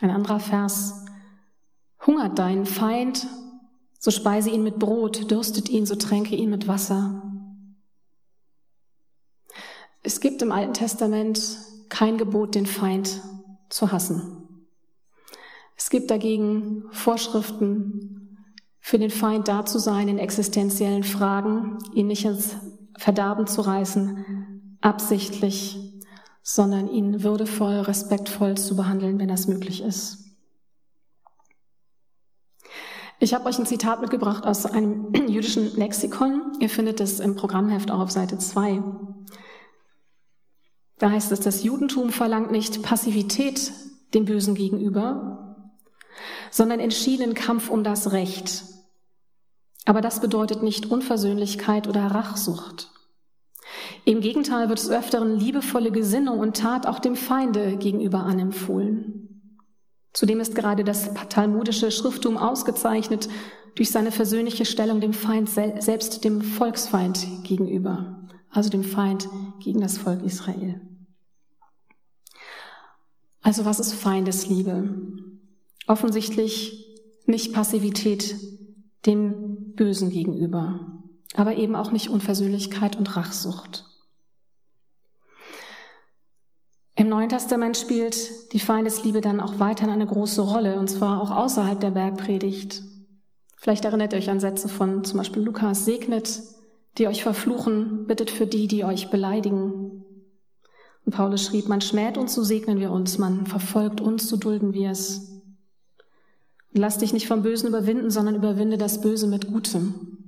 [0.00, 1.04] Ein anderer Vers.
[2.06, 3.26] Hungert deinen Feind,
[3.98, 7.20] so speise ihn mit Brot, dürstet ihn, so tränke ihn mit Wasser.
[10.04, 13.20] Es gibt im Alten Testament kein Gebot, den Feind
[13.70, 14.66] zu hassen.
[15.76, 18.21] Es gibt dagegen Vorschriften
[18.82, 22.56] für den Feind da zu sein in existenziellen Fragen, ihn nicht ins
[22.98, 25.78] Verderben zu reißen, absichtlich,
[26.42, 30.18] sondern ihn würdevoll, respektvoll zu behandeln, wenn das möglich ist.
[33.20, 36.56] Ich habe euch ein Zitat mitgebracht aus einem jüdischen Lexikon.
[36.58, 38.82] Ihr findet es im Programmheft auch auf Seite 2.
[40.98, 43.72] Da heißt es, das Judentum verlangt nicht Passivität
[44.12, 45.70] dem Bösen gegenüber,
[46.50, 48.71] sondern entschiedenen Kampf um das Recht.
[49.84, 52.90] Aber das bedeutet nicht Unversöhnlichkeit oder Rachsucht.
[54.04, 59.22] Im Gegenteil wird es öfteren liebevolle Gesinnung und Tat auch dem Feinde gegenüber anempfohlen.
[60.12, 63.28] Zudem ist gerade das talmudische Schrifttum ausgezeichnet
[63.74, 69.28] durch seine versöhnliche Stellung dem Feind, selbst dem Volksfeind gegenüber, also dem Feind
[69.60, 70.80] gegen das Volk Israel.
[73.40, 74.94] Also was ist Feindesliebe?
[75.86, 76.86] Offensichtlich
[77.26, 78.36] nicht Passivität
[79.06, 81.02] dem Bösen gegenüber,
[81.34, 83.84] aber eben auch nicht Unversöhnlichkeit und Rachsucht.
[86.94, 91.30] Im Neuen Testament spielt die Feindesliebe dann auch weiterhin eine große Rolle, und zwar auch
[91.30, 92.82] außerhalb der Bergpredigt.
[93.56, 96.42] Vielleicht erinnert ihr euch an Sätze von zum Beispiel Lukas, segnet,
[96.98, 100.04] die euch verfluchen, bittet für die, die euch beleidigen.
[101.04, 104.74] Und Paulus schrieb, man schmäht uns, so segnen wir uns, man verfolgt uns, so dulden
[104.74, 105.31] wir es.
[106.72, 110.18] Lass dich nicht vom Bösen überwinden, sondern überwinde das Böse mit Gutem.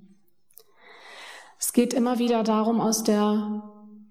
[1.58, 3.62] Es geht immer wieder darum, aus der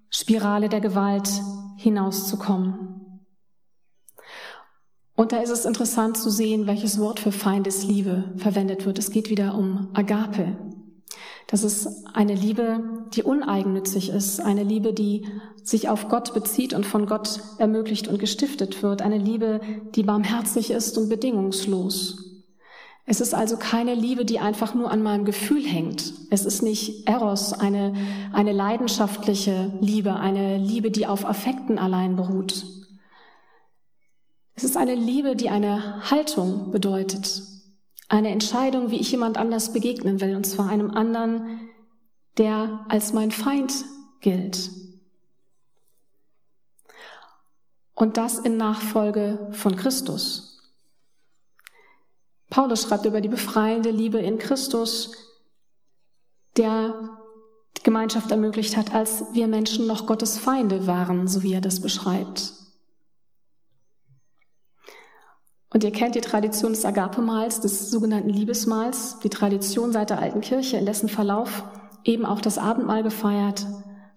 [0.10, 1.30] Spirale der Gewalt
[1.78, 2.94] hinauszukommen.
[5.16, 8.98] Und da ist es interessant zu sehen, welches Wort für Feindesliebe verwendet wird.
[8.98, 10.58] Es geht wieder um Agape.
[11.54, 12.80] Das ist eine Liebe,
[13.14, 15.28] die uneigennützig ist, eine Liebe, die
[15.62, 19.62] sich auf Gott bezieht und von Gott ermöglicht und gestiftet wird, eine Liebe,
[19.94, 22.42] die barmherzig ist und bedingungslos.
[23.06, 26.14] Es ist also keine Liebe, die einfach nur an meinem Gefühl hängt.
[26.32, 27.94] Es ist nicht Eros, eine,
[28.32, 32.66] eine leidenschaftliche Liebe, eine Liebe, die auf Affekten allein beruht.
[34.56, 37.53] Es ist eine Liebe, die eine Haltung bedeutet,
[38.14, 41.72] eine Entscheidung, wie ich jemand anders begegnen will, und zwar einem anderen,
[42.38, 43.74] der als mein Feind
[44.22, 44.70] gilt.
[47.96, 50.62] Und das in Nachfolge von Christus.
[52.52, 55.14] Paulus schreibt über die befreiende Liebe in Christus,
[56.56, 57.18] der
[57.78, 61.82] die Gemeinschaft ermöglicht hat, als wir Menschen noch Gottes Feinde waren, so wie er das
[61.82, 62.63] beschreibt.
[65.74, 70.42] Und ihr kennt die Tradition des Agape-Mahls, des sogenannten Liebesmahls, die Tradition seit der alten
[70.42, 71.64] Kirche, in dessen Verlauf
[72.04, 73.66] eben auch das Abendmahl gefeiert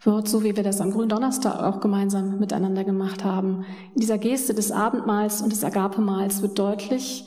[0.02, 3.64] wird, so wie wir das am Gründonnerstag auch gemeinsam miteinander gemacht haben.
[3.94, 7.26] In dieser Geste des Abendmahls und des Agape-Mahls wird deutlich,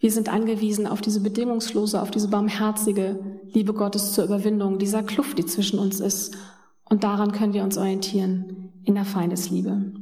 [0.00, 3.18] wir sind angewiesen auf diese bedingungslose, auf diese barmherzige
[3.52, 6.36] Liebe Gottes zur Überwindung dieser Kluft, die zwischen uns ist.
[6.84, 9.92] Und daran können wir uns orientieren in der Feindesliebe.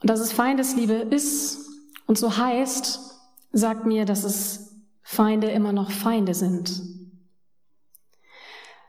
[0.00, 1.68] Und dass es Feindesliebe ist
[2.06, 3.00] und so heißt,
[3.52, 6.82] sagt mir, dass es Feinde immer noch Feinde sind.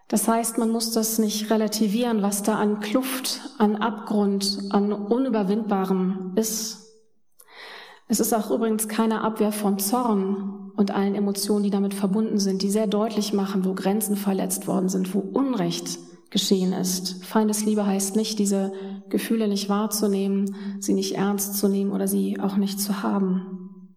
[0.07, 6.33] Das heißt, man muss das nicht relativieren, was da an Kluft, an Abgrund, an Unüberwindbarem
[6.35, 6.81] ist.
[8.07, 12.61] Es ist auch übrigens keine Abwehr von Zorn und allen Emotionen, die damit verbunden sind,
[12.61, 15.97] die sehr deutlich machen, wo Grenzen verletzt worden sind, wo Unrecht
[16.31, 17.23] geschehen ist.
[17.23, 18.73] Feindesliebe heißt nicht, diese
[19.09, 23.95] Gefühle nicht wahrzunehmen, sie nicht ernst zu nehmen oder sie auch nicht zu haben.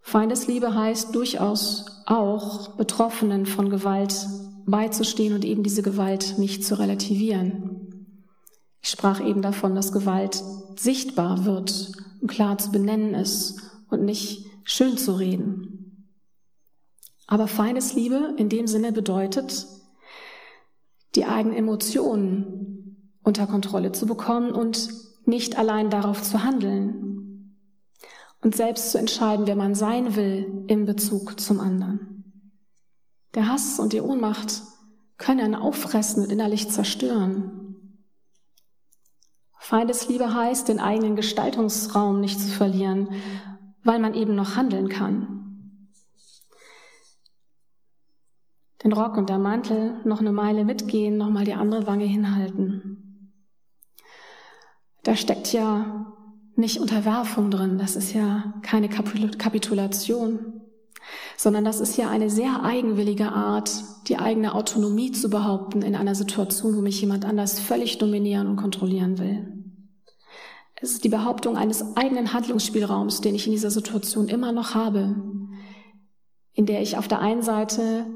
[0.00, 4.26] Feindesliebe heißt durchaus auch, Betroffenen von Gewalt
[4.66, 8.08] beizustehen und eben diese Gewalt nicht zu relativieren.
[8.80, 10.42] Ich sprach eben davon, dass Gewalt
[10.76, 16.08] sichtbar wird und klar zu benennen ist und nicht schön zu reden.
[17.26, 19.66] Aber Feindesliebe in dem Sinne bedeutet,
[21.14, 24.90] die eigenen Emotionen unter Kontrolle zu bekommen und
[25.24, 27.56] nicht allein darauf zu handeln
[28.42, 32.24] und selbst zu entscheiden, wer man sein will im Bezug zum anderen.
[33.34, 34.62] Der Hass und die Ohnmacht
[35.16, 37.62] können auffressen und innerlich zerstören.
[39.58, 43.08] Feindesliebe heißt, den eigenen Gestaltungsraum nicht zu verlieren,
[43.84, 45.41] weil man eben noch handeln kann.
[48.82, 53.32] Den Rock und der Mantel noch eine Meile mitgehen, noch mal die andere Wange hinhalten.
[55.04, 56.14] Da steckt ja
[56.54, 60.60] nicht Unterwerfung drin, das ist ja keine Kapitulation,
[61.36, 63.70] sondern das ist ja eine sehr eigenwillige Art,
[64.08, 68.56] die eigene Autonomie zu behaupten in einer Situation, wo mich jemand anders völlig dominieren und
[68.56, 69.48] kontrollieren will.
[70.80, 75.14] Es ist die Behauptung eines eigenen Handlungsspielraums, den ich in dieser Situation immer noch habe,
[76.54, 78.06] in der ich auf der einen Seite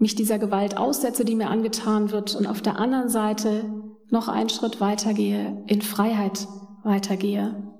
[0.00, 3.64] mich dieser Gewalt aussetze, die mir angetan wird und auf der anderen Seite
[4.08, 6.48] noch einen Schritt weitergehe, in Freiheit
[6.82, 7.70] weitergehe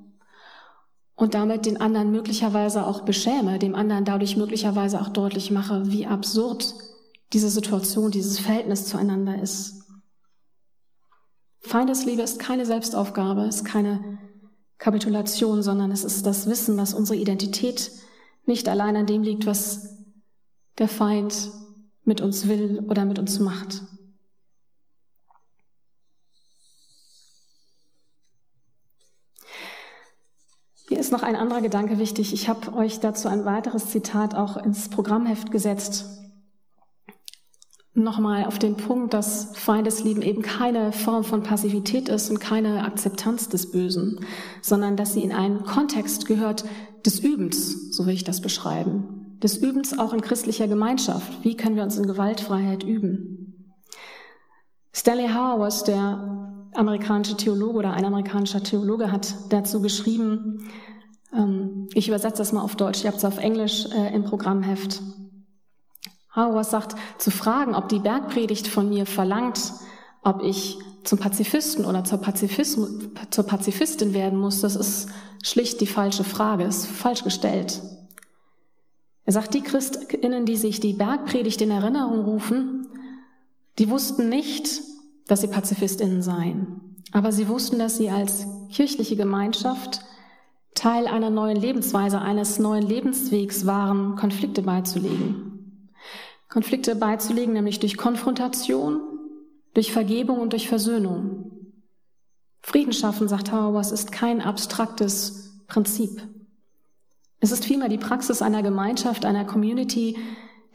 [1.16, 6.06] und damit den anderen möglicherweise auch beschäme, dem anderen dadurch möglicherweise auch deutlich mache, wie
[6.06, 6.74] absurd
[7.32, 9.84] diese Situation, dieses Verhältnis zueinander ist.
[11.60, 14.18] Feindesliebe ist keine Selbstaufgabe, ist keine
[14.78, 17.90] Kapitulation, sondern es ist das Wissen, dass unsere Identität
[18.46, 19.98] nicht allein an dem liegt, was
[20.78, 21.50] der Feind
[22.04, 23.82] mit uns will oder mit uns macht.
[30.88, 32.32] Hier ist noch ein anderer Gedanke wichtig.
[32.32, 36.06] Ich habe euch dazu ein weiteres Zitat auch ins Programmheft gesetzt.
[37.94, 43.48] Nochmal auf den Punkt, dass Feindeslieben eben keine Form von Passivität ist und keine Akzeptanz
[43.48, 44.24] des Bösen,
[44.62, 46.64] sondern dass sie in einen Kontext gehört
[47.06, 51.32] des Übens, so will ich das beschreiben des Übens auch in christlicher Gemeinschaft.
[51.42, 53.76] Wie können wir uns in Gewaltfreiheit üben?
[54.92, 60.68] Stanley Howers, der amerikanische Theologe oder ein amerikanischer Theologe, hat dazu geschrieben,
[61.34, 65.00] ähm, ich übersetze das mal auf Deutsch, ich habe es auf Englisch äh, im Programmheft.
[66.34, 69.72] Howers sagt, zu fragen, ob die Bergpredigt von mir verlangt,
[70.22, 72.20] ob ich zum Pazifisten oder zur,
[73.30, 75.08] zur Pazifistin werden muss, das ist
[75.42, 77.80] schlicht die falsche Frage, ist falsch gestellt.
[79.30, 82.88] Er sagt, die Christinnen, die sich die Bergpredigt in Erinnerung rufen,
[83.78, 84.80] die wussten nicht,
[85.28, 86.96] dass sie Pazifistinnen seien.
[87.12, 90.00] Aber sie wussten, dass sie als kirchliche Gemeinschaft
[90.74, 95.92] Teil einer neuen Lebensweise, eines neuen Lebenswegs waren, Konflikte beizulegen.
[96.48, 99.00] Konflikte beizulegen, nämlich durch Konfrontation,
[99.74, 101.52] durch Vergebung und durch Versöhnung.
[102.62, 106.20] Frieden schaffen, sagt Hauerwas, ist kein abstraktes Prinzip.
[107.40, 110.16] Es ist vielmehr die Praxis einer Gemeinschaft, einer Community,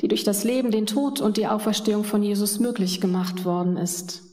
[0.02, 4.24] die durch das Leben, den Tod und die Auferstehung von Jesus möglich gemacht worden ist.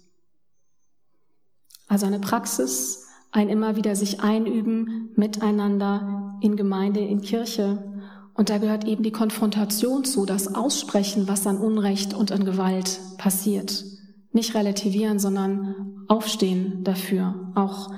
[1.86, 8.02] Also eine Praxis, ein immer wieder sich einüben miteinander in Gemeinde, in Kirche.
[8.34, 12.98] Und da gehört eben die Konfrontation zu, das Aussprechen, was an Unrecht und an Gewalt
[13.18, 13.84] passiert.
[14.32, 17.92] Nicht relativieren, sondern aufstehen dafür, auch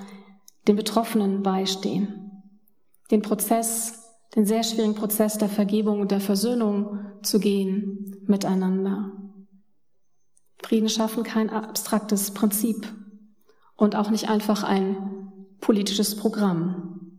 [0.66, 2.42] den Betroffenen beistehen.
[3.10, 4.03] Den Prozess,
[4.34, 9.12] den sehr schwierigen Prozess der Vergebung und der Versöhnung zu gehen miteinander.
[10.62, 12.92] Frieden schaffen kein abstraktes Prinzip
[13.76, 17.18] und auch nicht einfach ein politisches Programm.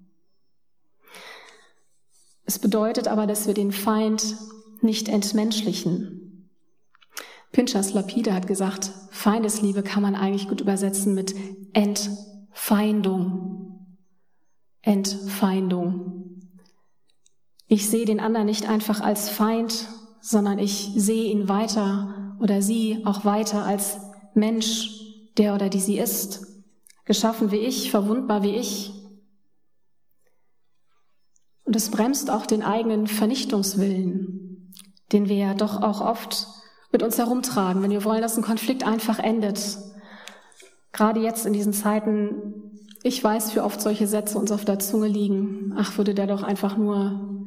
[2.46, 4.36] Es bedeutet aber, dass wir den Feind
[4.82, 6.26] nicht entmenschlichen,
[7.56, 11.34] Pinchas Lapide hat gesagt, Feindesliebe kann man eigentlich gut übersetzen mit
[11.72, 12.20] Entfeindung.
[14.82, 16.25] Entfeindung.
[17.68, 19.88] Ich sehe den anderen nicht einfach als Feind,
[20.22, 23.98] sondern ich sehe ihn weiter oder sie auch weiter als
[24.34, 24.90] Mensch,
[25.38, 26.46] der oder die sie ist,
[27.06, 28.92] geschaffen wie ich, verwundbar wie ich.
[31.64, 34.74] Und es bremst auch den eigenen Vernichtungswillen,
[35.12, 36.48] den wir ja doch auch oft
[36.92, 39.78] mit uns herumtragen, wenn wir wollen, dass ein Konflikt einfach endet.
[40.92, 45.08] Gerade jetzt in diesen Zeiten, ich weiß, wie oft solche Sätze uns auf der Zunge
[45.08, 45.74] liegen.
[45.78, 47.45] Ach, würde der doch einfach nur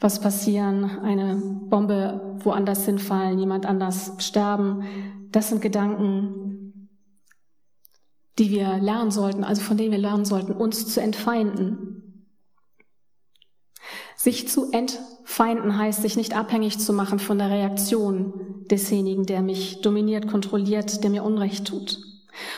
[0.00, 4.84] was passieren, eine Bombe woanders hinfallen, jemand anders sterben.
[5.30, 6.88] Das sind Gedanken,
[8.38, 12.26] die wir lernen sollten, also von denen wir lernen sollten, uns zu entfeinden.
[14.16, 19.82] Sich zu entfeinden heißt, sich nicht abhängig zu machen von der Reaktion desjenigen, der mich
[19.82, 22.09] dominiert, kontrolliert, der mir Unrecht tut.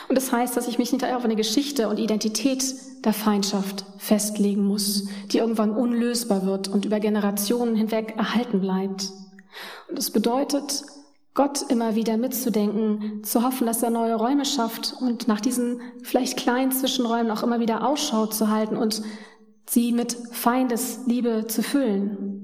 [0.07, 2.63] Und das heißt, dass ich mich nicht auf eine Geschichte und Identität
[3.03, 9.09] der Feindschaft festlegen muss, die irgendwann unlösbar wird und über Generationen hinweg erhalten bleibt.
[9.89, 10.83] Und es bedeutet,
[11.33, 16.37] Gott immer wieder mitzudenken, zu hoffen, dass er neue Räume schafft und nach diesen vielleicht
[16.37, 19.01] kleinen Zwischenräumen auch immer wieder Ausschau zu halten und
[19.67, 22.43] sie mit Feindesliebe zu füllen.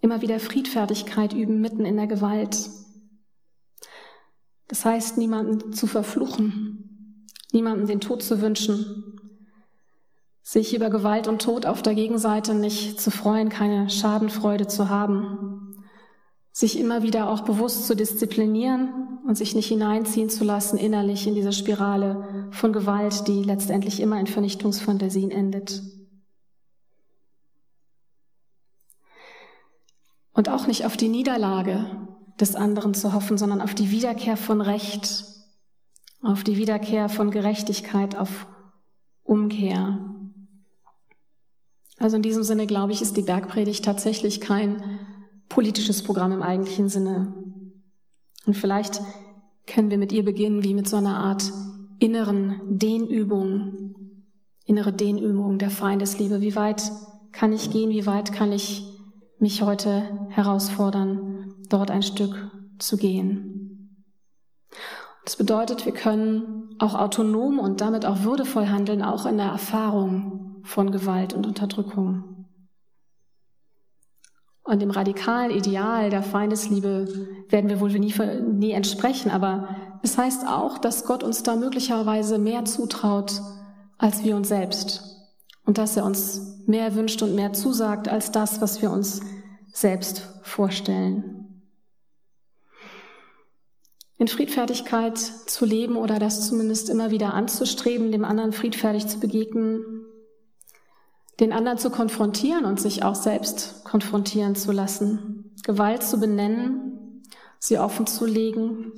[0.00, 2.70] Immer wieder Friedfertigkeit üben mitten in der Gewalt.
[4.72, 9.20] Das heißt, niemanden zu verfluchen, niemanden den Tod zu wünschen,
[10.42, 15.76] sich über Gewalt und Tod auf der Gegenseite nicht zu freuen, keine Schadenfreude zu haben,
[16.52, 21.34] sich immer wieder auch bewusst zu disziplinieren und sich nicht hineinziehen zu lassen innerlich in
[21.34, 25.82] diese Spirale von Gewalt, die letztendlich immer in Vernichtungsfantasien endet.
[30.32, 32.01] Und auch nicht auf die Niederlage
[32.42, 35.24] des anderen zu hoffen, sondern auf die Wiederkehr von Recht,
[36.22, 38.48] auf die Wiederkehr von Gerechtigkeit, auf
[39.22, 40.00] Umkehr.
[41.98, 44.82] Also in diesem Sinne, glaube ich, ist die Bergpredigt tatsächlich kein
[45.48, 47.32] politisches Programm im eigentlichen Sinne.
[48.44, 49.00] Und vielleicht
[49.68, 51.52] können wir mit ihr beginnen wie mit so einer Art
[52.00, 53.94] inneren Dehnübung,
[54.64, 56.40] innere Dehnübung der Feindesliebe.
[56.40, 56.90] Wie weit
[57.30, 57.90] kann ich gehen?
[57.90, 58.84] Wie weit kann ich
[59.38, 61.31] mich heute herausfordern,
[61.72, 64.06] dort ein Stück zu gehen?
[65.24, 70.62] Das bedeutet, wir können auch autonom und damit auch würdevoll handeln, auch in der Erfahrung
[70.64, 72.48] von Gewalt und Unterdrückung.
[74.64, 79.68] Und dem radikalen Ideal der Feindesliebe werden wir wohl nie, nie entsprechen, aber
[80.02, 83.40] es heißt auch, dass Gott uns da möglicherweise mehr zutraut
[83.98, 85.02] als wir uns selbst
[85.64, 89.20] und dass er uns mehr wünscht und mehr zusagt als das, was wir uns
[89.72, 91.41] selbst vorstellen.
[94.22, 99.84] In Friedfertigkeit zu leben oder das zumindest immer wieder anzustreben, dem anderen friedfertig zu begegnen,
[101.40, 107.24] den anderen zu konfrontieren und sich auch selbst konfrontieren zu lassen, Gewalt zu benennen,
[107.58, 108.92] sie offen zu legen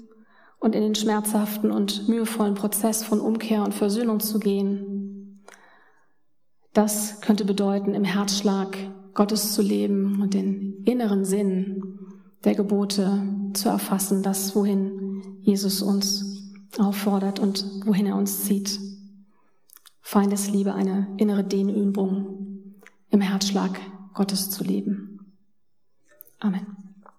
[0.59, 5.43] und in den schmerzhaften und mühevollen Prozess von Umkehr und Versöhnung zu gehen.
[6.75, 8.77] Das könnte bedeuten, im Herzschlag
[9.15, 11.99] Gottes zu leben und den inneren Sinn
[12.45, 13.23] der Gebote
[13.55, 15.05] zu erfassen, das, wohin
[15.45, 16.43] Jesus uns
[16.79, 18.81] auffordert und wohin er uns zieht.
[20.01, 22.75] Feindesliebe, eine innere Dehnübung
[23.11, 23.79] im Herzschlag
[24.15, 25.35] Gottes zu leben.
[26.41, 26.84] Amen.